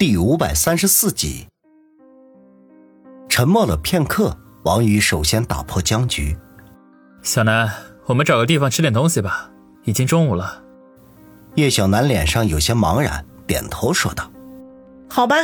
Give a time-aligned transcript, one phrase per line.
[0.00, 1.46] 第五百三十四集。
[3.28, 6.38] 沉默了片刻，王宇首先打破僵局
[7.20, 7.70] ：“小南，
[8.06, 9.50] 我们找个地方吃点东西吧，
[9.84, 10.62] 已经中午了。”
[11.56, 14.30] 叶小南脸上有些茫然，点头说道
[15.10, 15.36] ：“好吧。”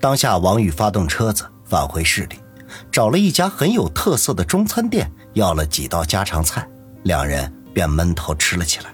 [0.00, 2.36] 当下，王宇发动车子返回市里，
[2.90, 6.66] 找了一家很有特色的中餐店，要了几道家常菜，
[7.02, 8.93] 两人便闷头吃了起来。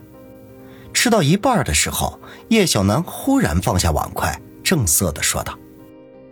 [0.92, 5.58] 吃到一半的时候，叶小楠忽然放下碗筷，正色的说道：“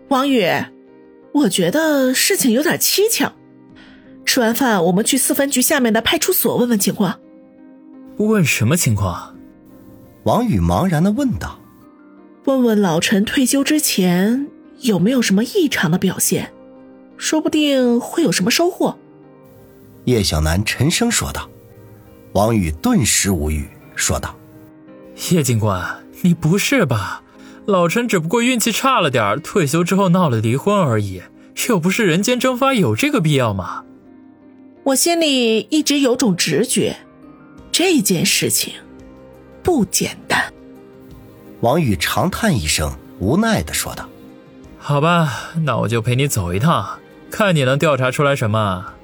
[0.08, 0.46] 王宇，
[1.32, 3.32] 我觉得事情有点蹊跷。
[4.24, 7.18] 吃完饭，我们去四分局下面的派出所问问情况。”
[8.18, 9.36] 问什么情况？
[10.24, 11.60] 王宇茫然的问道
[12.44, 14.48] ：“问问老陈退休之前
[14.80, 16.52] 有没有什么异常的表现，
[17.16, 18.98] 说不定会有什么收获。”
[20.04, 21.48] 叶小楠沉声说道。
[22.32, 24.36] 王宇顿时无语，说道
[25.30, 27.22] ：“叶警官，你不是吧？
[27.66, 31.20] 老陈只不过运气差了点，退休之后闹了离婚而已，
[31.68, 33.84] 又不是人间蒸发，有这个必要吗？”
[34.84, 36.96] 我心里一直有种直觉，
[37.70, 38.72] 这件事情。
[39.62, 40.50] 不简单，
[41.60, 44.08] 王宇长叹一声，无奈的说道
[44.78, 46.98] ：“好吧，那我就陪你走一趟，
[47.30, 48.94] 看你能调查出来什么。”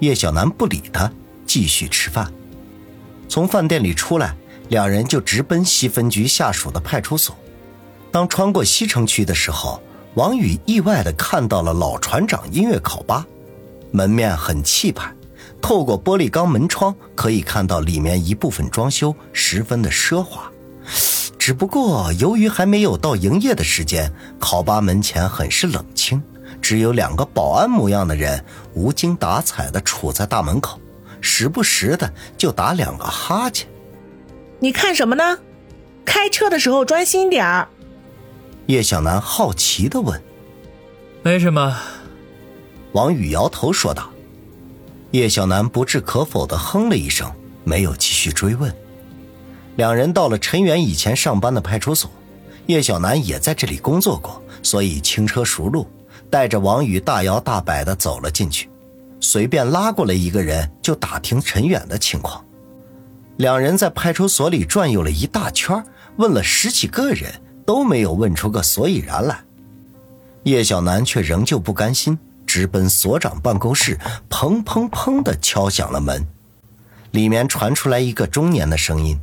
[0.00, 1.10] 叶小楠不理他，
[1.46, 2.30] 继续吃饭。
[3.26, 4.36] 从饭店里出来，
[4.70, 7.36] 两人就直奔西分局下属的派出所。
[8.10, 9.80] 当穿过西城区的时候，
[10.14, 13.26] 王宇意外的看到了老船长音乐烤吧，
[13.92, 15.14] 门面很气派。
[15.60, 20.50] 透过玻璃钢门窗，可以看到里面一部分装修十分的奢华。
[21.38, 26.22] 只不过由于还没有到营业的时间，烤吧门前很是冷清，
[26.62, 30.80] 只有两个保安模样的人无精打采地杵在大门口，
[31.20, 33.68] 时不时的就打两个哈欠。
[34.60, 35.38] 你看什么呢？
[36.04, 37.68] 开车的时候专心点儿。
[38.66, 40.20] 叶小楠好奇的问。
[41.22, 41.76] 没什么。
[42.92, 44.10] 王宇摇头说道。
[45.12, 47.32] 叶小楠不置可否的哼了一声，
[47.64, 48.72] 没有继续追问。
[49.76, 52.10] 两人到了陈远以前上班的派出所，
[52.66, 55.88] 叶小楠也在这里工作过，所以轻车熟路，
[56.28, 58.68] 带着王宇大摇大摆的走了进去，
[59.20, 62.44] 随便拉过来一个人就打听陈远的情况。
[63.40, 65.82] 两人在派出所里转悠了一大圈，
[66.16, 69.42] 问了十几个人，都没有问出个所以然来。
[70.42, 72.18] 叶小楠却仍旧不甘心。
[72.46, 73.96] 直奔所长办公室，
[74.28, 76.26] 砰砰砰的敲响了门。
[77.12, 79.18] 里面传出来一个中年的声音：“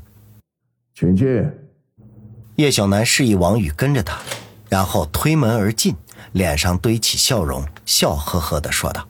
[0.97, 1.45] 请进。”
[2.55, 4.17] 叶小楠示意王宇跟着他，
[4.69, 5.95] 然后推门而进，
[6.31, 9.07] 脸上堆起笑容，笑呵呵的说道：“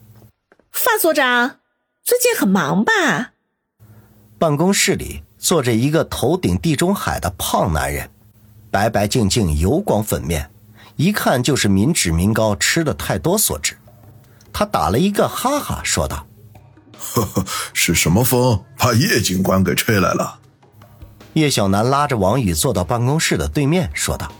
[0.71, 1.59] 范所长，
[2.03, 2.91] 最近很忙吧？”
[4.39, 8.09] 办公室里坐着一个头顶地中海的胖男人，
[8.69, 10.49] 白白净净、油光粉面，
[10.95, 13.77] 一看就是民脂民膏吃的太多所致。
[14.53, 16.27] 他打了一个哈哈，说道
[16.97, 20.39] ：“呵呵，是什么风把叶警官给吹来了？”
[21.33, 24.31] 叶小楠拉着王宇坐到办公室的对面，说道：“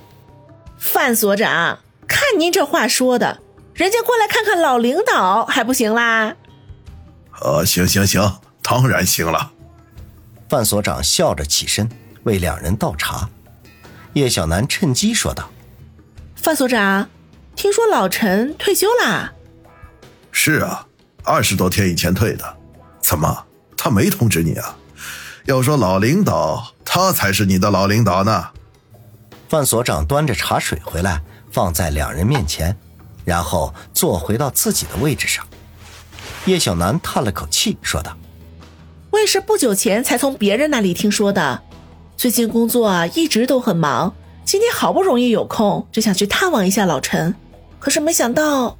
[0.77, 3.41] 范所长，看您这话说的，
[3.73, 6.35] 人家过来看看老领导还不行啦
[7.41, 9.53] ？”“啊，行行行，当然行了。”
[10.49, 11.89] 范所长笑着起身
[12.23, 13.29] 为两人倒茶。
[14.13, 15.49] 叶小楠趁机说道
[16.35, 17.09] ：“范所长，
[17.55, 19.33] 听说老陈退休啦？”
[20.31, 20.87] 是啊，
[21.23, 22.57] 二十多天以前退的，
[23.01, 24.75] 怎么他没通知你啊？
[25.45, 28.49] 要说老领导，他才是你的老领导呢。
[29.49, 31.21] 范所长端着茶水回来，
[31.51, 32.77] 放在两人面前，
[33.23, 35.45] 然后坐回到自己的位置上。
[36.45, 38.17] 叶小楠叹了口气，说道
[39.11, 41.63] ：“我也是不久前才从别人那里听说的，
[42.15, 44.13] 最近工作啊一直都很忙，
[44.45, 47.33] 今天好不容易有空，就想去探望一下老陈，
[47.79, 48.77] 可是没想到。”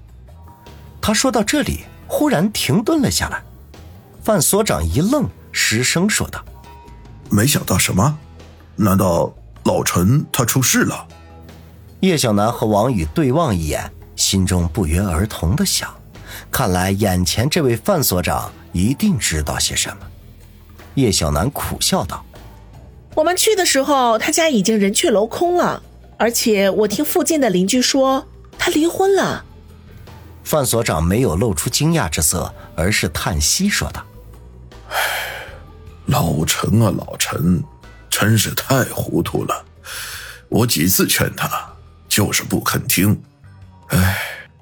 [1.02, 3.42] 他说到这里，忽然停顿了下来。
[4.22, 6.44] 范所长一愣，失声说道
[7.32, 8.18] ：“没想到什么？
[8.76, 9.34] 难道
[9.64, 11.08] 老陈他出事了？”
[12.02, 15.90] 叶小楠和王宇对望一眼，心中不约而同的想：
[16.52, 19.98] 看来眼前这位范所长一定知道些什么。
[20.98, 22.26] 叶小楠苦笑道
[23.14, 25.84] ：“我们去的时候，他家已经人去楼空了，
[26.18, 28.28] 而且我听附近的邻居说，
[28.58, 29.46] 他离婚了。”
[30.44, 34.04] 范所长没有露出惊讶之色，而是叹息说道
[34.90, 34.98] ：“唉，
[36.08, 37.64] 老陈啊，老陈，
[38.10, 39.66] 真是太糊涂了。
[40.50, 41.48] 我几次劝他，
[42.10, 43.22] 就是不肯听。
[43.90, 44.18] 唉，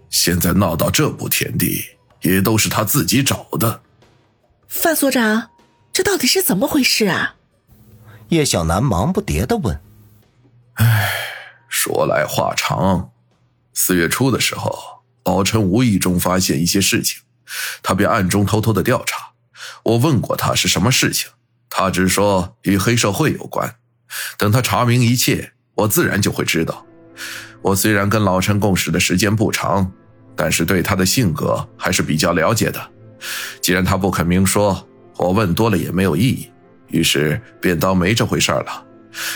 [0.10, 1.82] 现在闹到这步田地，
[2.24, 3.80] 也都是他自己找的。”
[4.68, 5.52] 范所长，
[5.96, 7.36] 这到底是怎么回事啊？
[8.28, 9.80] 叶小楠忙不迭的问。
[10.74, 11.10] 唉，
[11.70, 13.12] 说来话长。
[13.74, 14.78] 四月初的时候，
[15.24, 17.22] 老陈无意中发现一些事情，
[17.82, 19.32] 他便暗中偷偷的调查。
[19.84, 21.30] 我问过他是什么事情，
[21.70, 23.76] 他只说与黑社会有关。
[24.38, 26.86] 等他查明一切，我自然就会知道。
[27.62, 29.90] 我虽然跟老陈共事的时间不长，
[30.36, 32.92] 但是对他的性格还是比较了解的。
[33.62, 34.86] 既然他不肯明说，
[35.18, 36.50] 我问多了也没有意义，
[36.90, 38.86] 于是便当没这回事了。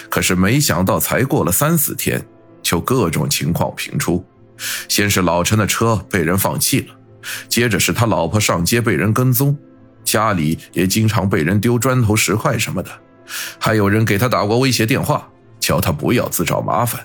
[0.10, 2.22] 可是没想到，才过了三四天，
[2.62, 4.26] 就各种情况频出。
[4.90, 6.96] 先是老陈的车被人放弃了，
[7.48, 9.58] 接着是他老婆上街被人跟踪，
[10.04, 12.90] 家里也经常被人丢砖头石块什么的，
[13.58, 15.30] 还有人给他打过威胁电话，
[15.60, 17.02] 叫他不要自找麻烦。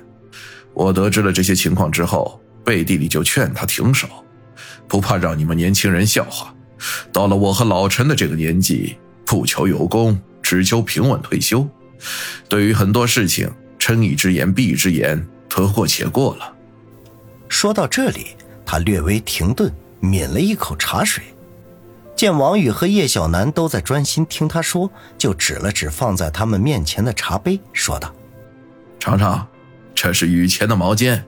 [0.72, 4.08] 我得知了这些情况之后，背地里就劝他停手，
[4.88, 6.53] 不怕让你们年轻人笑话。
[7.12, 11.66] 到了我和老陈的这个年纪，不求有功，只求平稳退休。
[12.48, 16.52] 对于很多事情，睁一只眼闭一只眼，得过且过了。
[17.48, 18.28] 说到这里，
[18.66, 21.22] 他略微停顿，抿了一口茶水。
[22.16, 28.14] 见王宇和叶小楠都在专心听他说，就指了指放在他们面前的茶杯，说道
[29.00, 29.46] ：“尝尝，
[29.94, 31.24] 这是雨前的毛尖，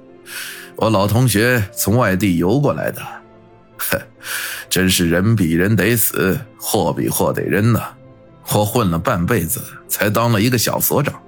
[0.76, 3.02] 我老同学从外地邮过来的。
[3.78, 4.00] 哼，
[4.70, 7.82] 真是人比人得死，货比货得扔呐。”
[8.52, 11.20] 我混了半辈子，才当了一个小所长，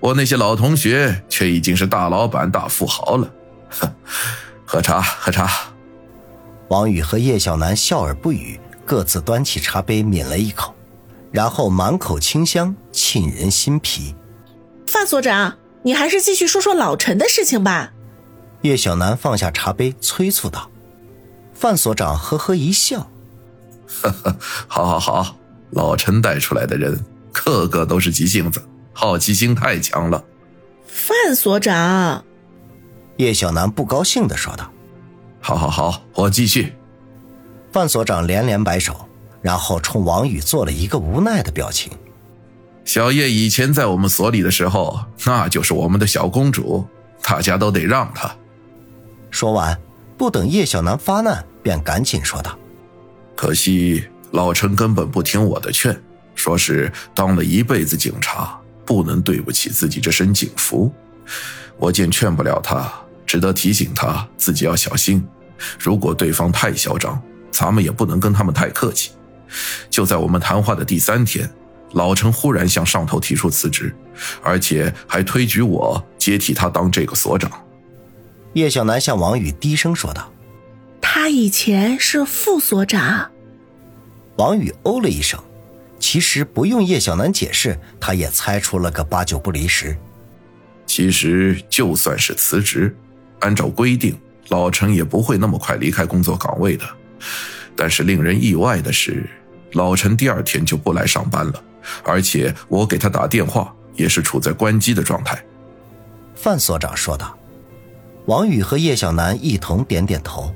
[0.00, 3.30] 我那些老同学却已经是大老板、大富豪了。
[3.70, 3.88] 哼，
[4.66, 5.48] 喝茶，喝茶。
[6.68, 10.74] 王宇和叶小楠笑而不语，各自端起茶杯抿了一口，
[11.32, 14.14] 然后满口清香，沁人心脾。
[14.86, 17.92] 范所长，你还是继续说说老陈的事情吧。
[18.62, 20.69] 叶小楠放下茶杯，催促道。
[21.60, 23.06] 范所长呵呵一笑，
[24.00, 24.36] 呵呵，
[24.66, 25.36] 好好好。
[25.72, 26.98] 老陈带出来的人，
[27.32, 30.24] 个个都是急性子，好奇心太强了。
[30.86, 32.24] 范所长，
[33.18, 34.72] 叶小楠不高兴的说道
[35.38, 36.72] ：“好好好，我继续。”
[37.70, 39.06] 范所长连连摆手，
[39.42, 41.92] 然后冲王宇做了一个无奈的表情。
[42.86, 46.86] 小叶以前在我们所里的时候，那就是我们的小公主，
[47.22, 48.34] 大家都得让她。
[49.30, 49.78] 说完，
[50.16, 52.58] 不等叶小楠发难，便赶紧说道
[53.36, 56.00] ：“可惜。”老陈根本不听我的劝，
[56.36, 60.94] 说是当了一辈子警察，不能对不起自己这身警服。
[61.76, 62.88] 我见劝不了他，
[63.26, 65.26] 只得提醒他自己要小心。
[65.80, 67.20] 如果对方太嚣张，
[67.50, 69.10] 咱们也不能跟他们太客气。
[69.90, 71.52] 就在我们谈话的第三天，
[71.94, 73.92] 老陈忽然向上头提出辞职，
[74.44, 77.50] 而且还推举我接替他当这个所长。
[78.52, 80.30] 叶小楠向王宇低声说道
[81.00, 83.30] ：“他以前是副所长。”
[84.36, 85.38] 王宇哦了一声，
[85.98, 89.96] 其实不用叶小楠解释，他也猜出了个八九不离十。
[90.86, 92.96] 其实就算是辞职，
[93.40, 94.18] 按照规定，
[94.48, 96.84] 老陈也不会那么快离开工作岗位的。
[97.76, 99.28] 但是令人意外的是，
[99.72, 101.62] 老陈第二天就不来上班了，
[102.02, 105.42] 而且我给他打电话也是处在关机的状态。
[106.34, 107.36] 范所长说道。
[108.26, 110.54] 王宇和叶小楠一同点点头。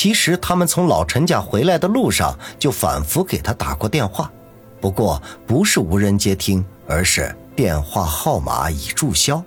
[0.00, 4.32] 其实他们从老陈家回来的路上就反复给他打过电话，
[4.80, 9.44] 不过不是无人接听，而是电话号码已注销。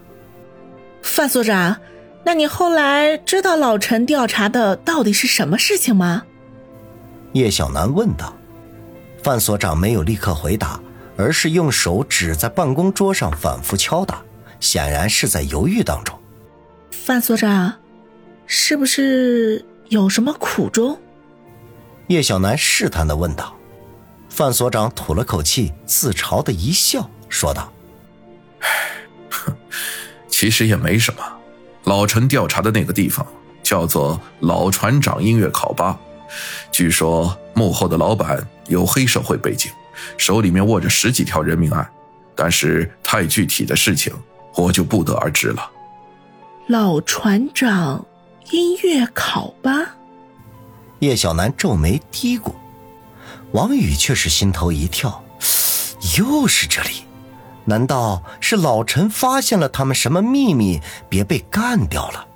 [1.01, 1.75] 范所长，
[2.23, 6.21] 那你后来知道老陈调查的到底是什么事情吗？
[7.31, 8.31] 叶小楠问道。
[9.23, 10.79] 范所长没有立刻回答，
[11.17, 14.21] 而是用手指在办公桌上反复敲打，
[14.59, 16.15] 显然是在犹豫当中。
[16.91, 17.73] 范所长，
[18.45, 19.65] 是不是？
[19.93, 20.99] 有什么苦衷？
[22.07, 23.55] 叶小楠试探的问道。
[24.27, 27.71] 范所长吐了口气，自嘲的一笑，说道
[30.27, 31.21] ：“其实也没什么。
[31.83, 33.23] 老陈调查的那个地方
[33.61, 35.99] 叫做老船长音乐考吧，
[36.71, 39.71] 据说幕后的老板有黑社会背景，
[40.17, 41.87] 手里面握着十几条人命案，
[42.33, 44.11] 但是太具体的事情
[44.55, 45.69] 我就不得而知了。”
[46.65, 48.03] 老船长。
[48.51, 49.95] 音乐考吧，
[50.99, 52.51] 叶小楠皱眉嘀咕，
[53.51, 55.23] 王宇却是心头一跳，
[56.17, 57.05] 又是这里，
[57.65, 62.27] 难道是老陈发现了他们什么秘密，别被干掉了？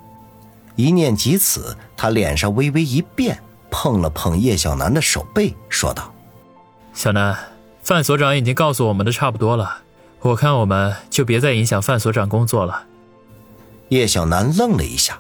[0.76, 6.14] 一念及此，他脸上微微一变，碰了碰叶小楠的手背，说道
[6.94, 7.38] ：“小楠，
[7.82, 9.80] 范所长已经告诉我们的差不多了，
[10.22, 12.86] 我看我们就别再影响范所长工作了。”
[13.90, 15.20] 叶小楠愣了一下。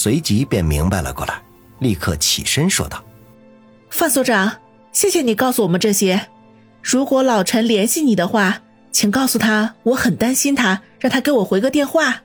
[0.00, 1.42] 随即便明白了过来，
[1.80, 3.02] 立刻起身说道
[3.90, 4.58] ：“范所长，
[4.92, 6.28] 谢谢你告诉我们这些。
[6.80, 8.62] 如果老陈联系你的话，
[8.92, 12.22] 请告诉他我很担心他，让他给我回个电话。”